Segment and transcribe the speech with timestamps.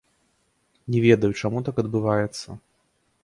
[0.95, 2.57] Не ведаю, чаму так адбываецца.